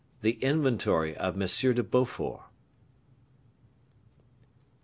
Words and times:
The 0.21 0.39
Inventory 0.41 1.15
of 1.15 1.39
M. 1.39 1.47
de 1.47 1.83
Beaufort. 1.83 2.41